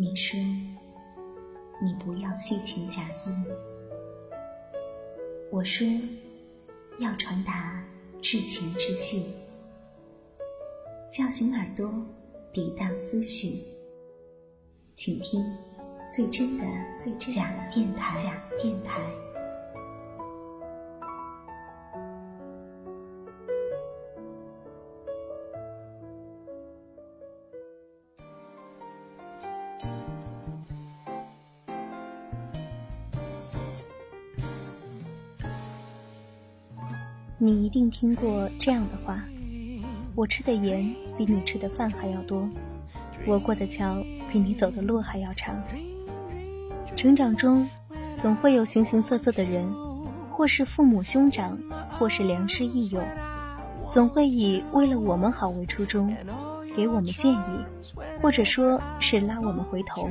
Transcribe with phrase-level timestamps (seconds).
[0.00, 0.40] 你说，
[1.82, 3.34] 你不要虚情假意。
[5.50, 5.86] 我说，
[6.98, 7.84] 要传达
[8.22, 9.22] 至情至性，
[11.10, 11.86] 叫醒耳朵，
[12.54, 13.62] 涤荡思绪。
[14.94, 15.44] 请听
[16.08, 16.64] 最真的
[16.96, 19.02] 最假电台，假电台。
[37.42, 39.24] 你一定听过这样的话：
[40.14, 42.46] 我吃的盐比你吃的饭还要多，
[43.26, 43.96] 我过的桥
[44.30, 45.56] 比你走的路还要长。
[46.94, 47.66] 成长中，
[48.14, 49.66] 总会有形形色色的人，
[50.30, 51.58] 或是父母兄长，
[51.98, 53.00] 或是良师益友，
[53.88, 56.14] 总会以为了我们好为初衷，
[56.76, 57.64] 给我们建议，
[58.20, 60.10] 或者说是拉我们回头，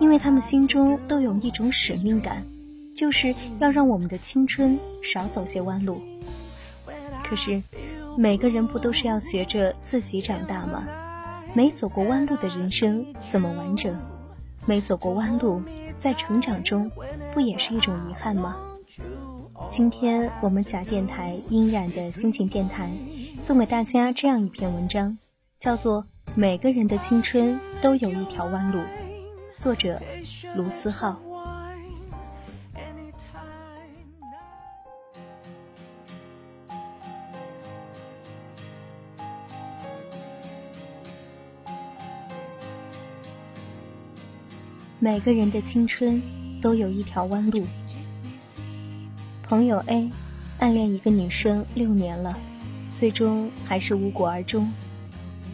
[0.00, 2.44] 因为他们心中都有一种使命感，
[2.92, 6.02] 就是要让我们的青春少走些弯路。
[7.24, 7.62] 可是，
[8.16, 10.86] 每个人不都是要学着自己长大吗？
[11.54, 13.96] 没走过弯路的人生怎么完整？
[14.66, 15.62] 没走过弯路，
[15.98, 16.90] 在成长中
[17.32, 18.56] 不也是一种遗憾吗？
[19.66, 22.90] 今天我们假电台音染的心情电台
[23.40, 25.16] 送给大家这样一篇文章，
[25.58, 26.02] 叫做
[26.34, 28.78] 《每个人的青春都有一条弯路》，
[29.56, 30.00] 作者
[30.54, 31.18] 卢思浩。
[45.00, 46.22] 每个人的青春
[46.62, 47.66] 都有一条弯路。
[49.42, 50.10] 朋友 A
[50.58, 52.38] 暗恋一个女生六年了，
[52.94, 54.72] 最终还是无果而终。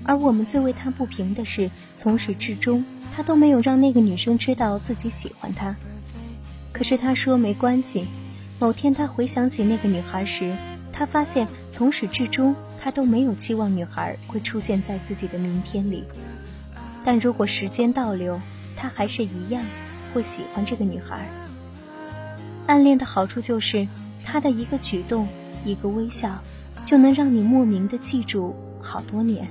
[0.05, 2.85] 而我们最为他不平的是，从始至终
[3.15, 5.75] 他都没有让那个女生知道自己喜欢她。
[6.73, 8.07] 可是他说没关系。
[8.59, 10.55] 某天他回想起那个女孩时，
[10.93, 16.05] 他发现从始至终他都没有期望女孩会出现在自己的明天里。
[17.03, 18.39] 但如果时间倒流，
[18.81, 19.63] 他还是一样
[20.15, 21.29] 会喜欢这个女孩。
[22.67, 23.87] 暗恋的好处就是，
[24.25, 25.29] 他的一个举动、
[25.67, 26.43] 一个微笑，
[26.87, 29.47] 就能让你莫名的记住好多年。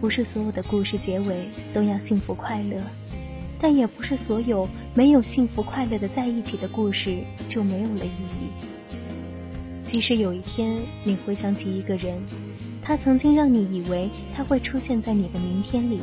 [0.00, 2.82] 不是所有的故事结尾都要幸福快乐，
[3.60, 8.50] 但也不是所有没有幸福快乐的在一起的故事就没有了意义。
[9.84, 12.20] 即使有一天你回想起一个人，
[12.82, 16.00] 他曾经让你以为他会出现在你的明天里。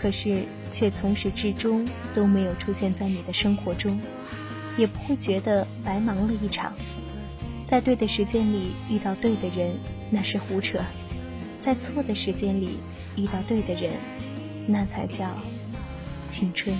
[0.00, 4.00] 可是，却从始至终都没有出现在你的生活中，
[4.76, 6.72] 也不会觉得白忙了一场。
[7.66, 9.76] 在对的时间里遇到对的人，
[10.08, 10.78] 那是胡扯；
[11.58, 12.78] 在错的时间里
[13.16, 13.92] 遇到对的人，
[14.66, 15.36] 那才叫
[16.28, 16.76] 青春。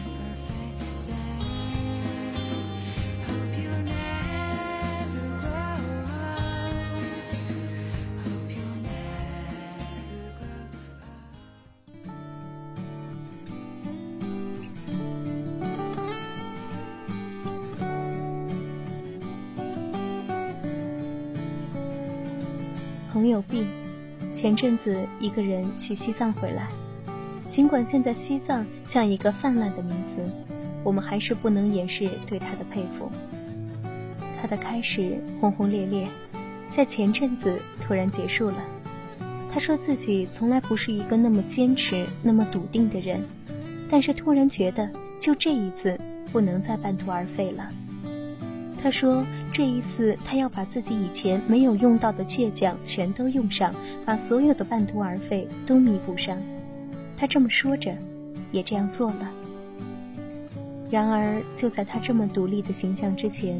[23.19, 23.65] 朋友 B，
[24.33, 26.69] 前阵子一个人去西藏回来。
[27.49, 30.19] 尽管现在西藏像一个泛滥的名词，
[30.84, 33.11] 我们还是不能掩饰对他的佩服。
[34.41, 36.06] 他的开始轰轰烈烈，
[36.71, 38.59] 在前阵子突然结束了。
[39.53, 43.21] 他说自己从来不是一个那么坚持、那么笃定的人，
[43.91, 45.99] 但是突然觉得就这一次
[46.31, 47.69] 不能再半途而废了。
[48.81, 49.25] 他说。
[49.50, 53.75] 这一次，他要把自己以前没有用到的倔强全都用上，
[54.05, 56.37] 把所有的半途而废都弥补上。
[57.17, 57.97] 他这么说着，
[58.53, 59.32] 也这样做了。
[60.91, 63.58] 然而，就在他这么独立的形象之前，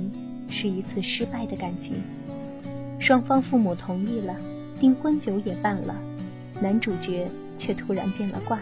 [0.50, 1.96] 是一次失败的感情。
[3.00, 4.37] 双方父母同意了，
[4.78, 5.96] 订婚酒也办了，
[6.60, 7.26] 男主角
[7.56, 8.58] 却突然变了卦。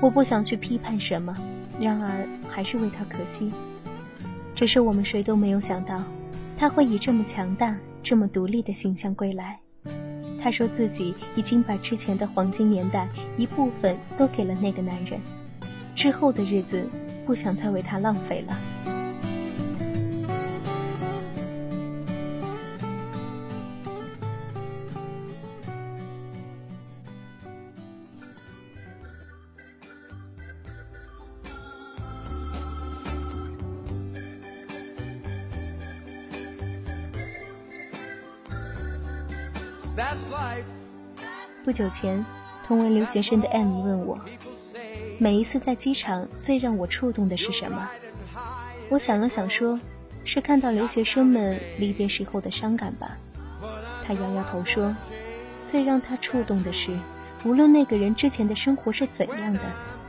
[0.00, 1.34] 我不想去批判什么，
[1.80, 3.50] 然而还是为他可惜。
[4.54, 6.02] 只是我们谁都没有想到，
[6.56, 9.58] 他会以这么强大、这么独立的形象归来。
[10.40, 13.08] 他说自己已经把之前的黄金年代
[13.38, 15.18] 一部分都给了那个男人，
[15.94, 16.86] 之后的日子
[17.24, 18.56] 不想再为他浪费了。
[41.64, 42.24] 不久前，
[42.66, 44.18] 同为留学生的 M 问我
[45.18, 47.88] ：“每一次在机场，最让我触动的是什么？
[48.88, 49.78] 我想了想，说
[50.24, 53.16] 是看到留学生们离别时候的伤感吧。
[54.04, 54.94] 他摇摇头说，
[55.64, 56.98] 最让他触动的是，
[57.44, 59.60] 无论那个人之前的生活是怎样的，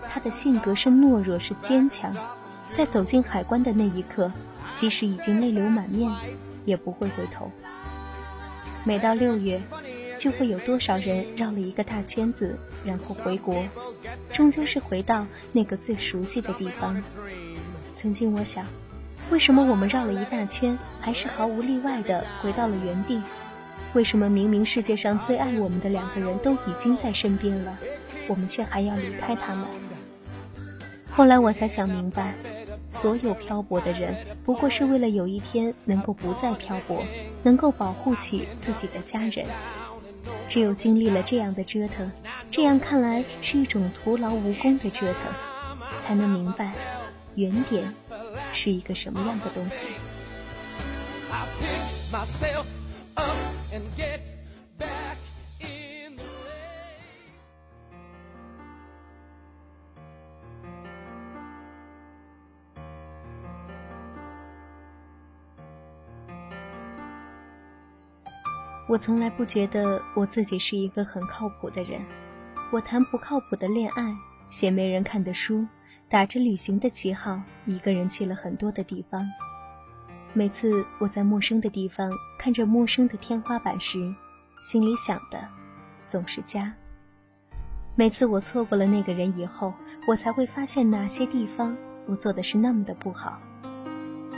[0.10, 2.12] 他的性格是懦弱是坚强，
[2.72, 4.32] 在走进海关的那一刻，
[4.74, 6.12] 即使已经泪流满面，
[6.66, 7.52] 也不会回头。
[8.84, 9.62] 每到六月。
[10.18, 13.64] 就会有多少人绕了一个大圈子，然后回国，
[14.32, 17.02] 终究是回到那个最熟悉的地方。
[17.94, 18.66] 曾经我想，
[19.30, 23.22] 为什么我们绕了一大圈，还是毫无例外的回到了原地？
[23.94, 27.78] 为什么明明世界上最爱我们的两个人都已经在身边了，
[28.28, 29.66] 我们却还要离开他们？
[31.10, 32.36] 后来我才想明白，
[32.90, 37.06] 所有漂泊的人，不过是为了有一天能够不再漂泊，
[37.42, 39.46] 能够保护起自己的家人。
[40.48, 42.12] 只有经历了这样的折腾，
[42.52, 45.22] 这样看来是一种徒劳无功的折腾，
[46.02, 46.74] 才能明白
[47.36, 47.94] 原点
[48.54, 49.88] 是一个什么样的东西。
[68.88, 72.00] 我从来不觉得我自己是一个很靠谱的人，
[72.72, 74.16] 我谈不靠谱的恋爱，
[74.48, 75.66] 写没人看的书，
[76.08, 79.28] 打着旅行的旗号，一个人去了很多的地方。
[80.34, 84.14] 每次我在陌生的地方看着陌生的天花板时，
[84.62, 85.44] 心里想的
[86.06, 86.72] 总是家。
[87.96, 89.74] 每次我错过了那个人以后，
[90.08, 93.42] 我才会发现哪些地方我做的是那么的不好。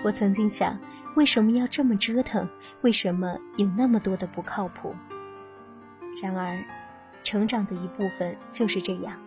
[0.05, 0.79] 我曾经想。
[1.17, 2.47] 为什么要这么折腾？
[2.81, 4.93] 为什么有那么多的不靠谱？
[6.21, 6.63] 然而，
[7.23, 9.19] 成长的一部分就是这样：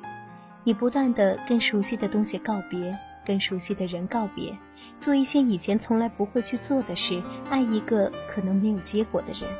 [0.62, 2.96] 你不断的跟熟悉的东西告别，
[3.26, 4.56] 跟熟悉的人告别，
[4.96, 7.20] 做一些以前从来不会去做的事，
[7.50, 9.50] 爱一个可能没有结果的人。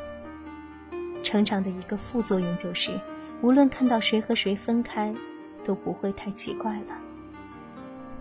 [1.25, 2.93] 成长的一个副作用就是，
[3.43, 5.12] 无论看到谁和谁分开，
[5.65, 6.97] 都不会太奇怪了。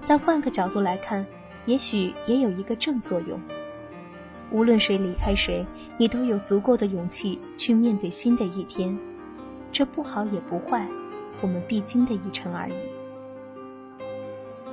[0.07, 1.23] 但换个角度来看，
[1.67, 3.39] 也许也有一个正作用。
[4.51, 5.65] 无论谁离开谁，
[5.97, 8.97] 你都有足够的勇气去面对新的一天，
[9.71, 10.87] 这不好也不坏，
[11.41, 12.73] 我们必经的一程而已。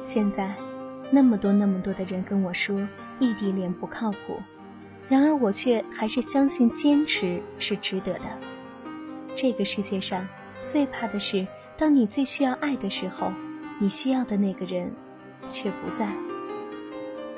[0.03, 0.55] 现在，
[1.11, 2.79] 那么多那么多的人跟我说
[3.19, 4.41] 异地恋不靠谱，
[5.09, 8.25] 然而我却还是相信坚持是值得的。
[9.35, 10.27] 这个世界上
[10.63, 11.47] 最怕的是，
[11.77, 13.31] 当你最需要爱的时候，
[13.79, 14.91] 你需要的那个人
[15.51, 16.11] 却不在。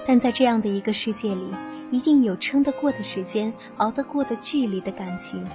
[0.06, 1.52] 但在这样的一个世界里。
[1.90, 5.46] 一定有撑得过的时间，熬得过的距离的感情。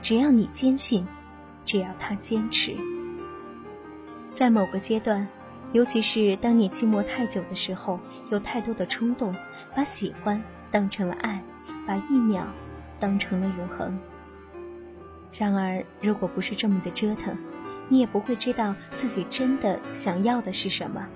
[0.00, 1.06] 只要你坚信，
[1.64, 2.74] 只要他坚持。
[4.30, 5.26] 在某个阶段，
[5.72, 7.98] 尤其是当你寂寞太久的时候，
[8.30, 9.34] 有太多的冲动，
[9.74, 11.42] 把喜欢当成了爱，
[11.86, 12.46] 把一秒
[12.98, 13.98] 当成了永恒。
[15.32, 17.36] 然而，如果不是这么的折腾，
[17.88, 21.06] 你也不会知道自己真的想要的是什么。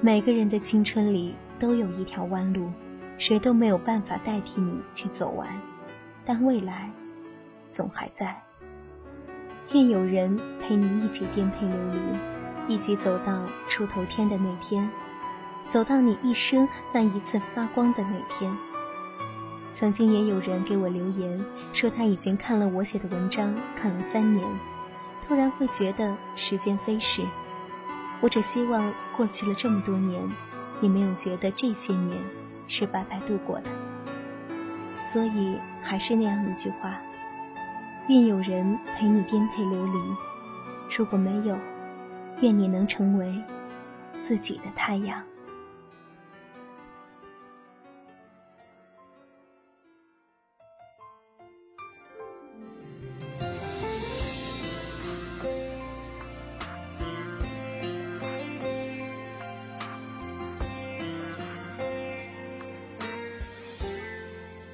[0.00, 2.70] 每个人的青春里都有一条弯路。
[3.18, 5.48] 谁都没有办法代替你去走完，
[6.24, 6.90] 但未来
[7.70, 8.40] 总还在。
[9.72, 14.88] 愿有人陪你一起颠沛流离，一起走到出头天的那天，
[15.66, 18.56] 走到你一生那一次发光的那天。
[19.72, 21.44] 曾经也有人给我留言
[21.74, 24.46] 说他已经看了我写的文章看了三年，
[25.26, 27.22] 突然会觉得时间飞逝。
[28.20, 30.22] 我只希望过去了这么多年，
[30.80, 32.16] 你没有觉得这些年。
[32.66, 33.70] 是白白度过的，
[35.02, 37.00] 所以还是那样一句话：
[38.08, 39.98] 愿有人陪你颠沛流离。
[40.96, 41.56] 如果没有，
[42.40, 43.42] 愿你能成为
[44.20, 45.22] 自己的太阳。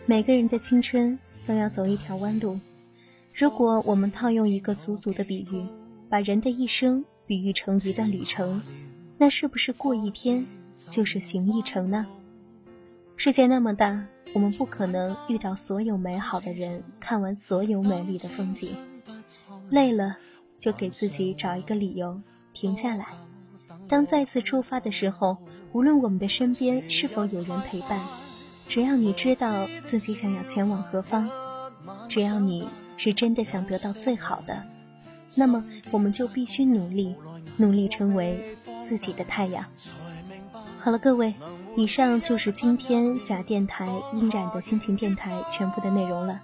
[0.04, 1.16] 每个人的青春
[1.46, 2.58] 都要走一条弯路。
[3.32, 5.64] 如果我们套用一个俗俗的比喻，
[6.08, 8.60] 把人的一生比喻成一段旅程，
[9.16, 10.44] 那是不是过一天
[10.76, 12.06] 就是行一程呢？
[13.16, 14.04] 世界那么大，
[14.34, 18.76] 我们不可能遇到所有美好的人，看完所有美丽的风景。
[19.70, 20.18] 累了，
[20.58, 22.20] 就给自己找一个理由
[22.52, 23.06] 停下来。
[23.88, 25.38] 当再次出发的时候，
[25.72, 28.00] 无论我们的身边是否有人陪伴。
[28.68, 31.28] 只要你知道自己想要前往何方，
[32.08, 32.66] 只要你
[32.96, 34.62] 是真的想得到最好的，
[35.34, 37.14] 那么我们就必须努力，
[37.56, 39.64] 努力成为自己的太阳。
[40.80, 41.34] 好了，各位，
[41.76, 46.40] 以上就是今天假电台音染的心情电台全部的内容了。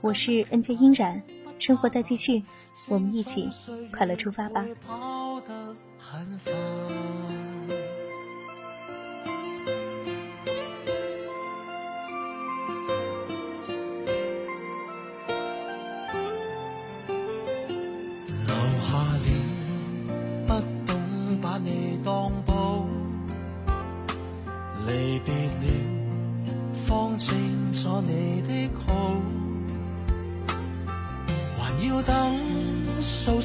[0.00, 1.20] 我是 N J 音染，
[1.58, 2.42] 生活在继续，
[2.88, 3.48] 我们一起
[3.92, 4.64] 快乐出发吧。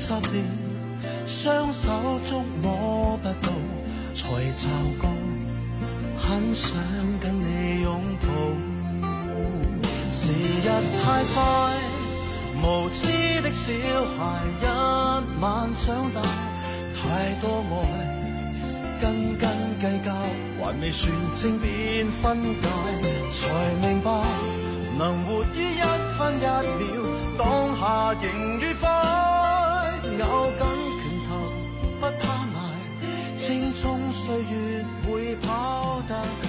[0.09, 0.43] 十年，
[1.27, 1.87] 双手
[2.25, 3.51] 捉摸不到，
[4.15, 4.67] 才骤
[4.99, 5.07] 觉
[6.17, 6.75] 很想
[7.21, 8.27] 跟你拥抱。
[10.09, 11.37] 时日太快，
[12.63, 13.05] 无知
[13.43, 13.71] 的小
[14.17, 14.65] 孩一
[15.39, 16.23] 晚长大，
[16.95, 19.47] 太多爱，斤斤
[19.79, 20.11] 计较，
[20.59, 22.67] 还未算清便分解，
[23.31, 24.09] 才明白
[24.97, 25.81] 能活于一
[26.17, 26.97] 分一秒，
[27.37, 29.28] 当下仍愉快。
[30.19, 31.31] 咬紧拳头，
[32.01, 32.57] 不怕埋，
[33.37, 36.48] 青葱岁月会跑得。